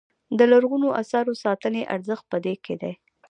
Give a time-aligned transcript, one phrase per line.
[0.37, 2.93] د لرغونو اثارو ساتنې ارزښت په دې کې دی.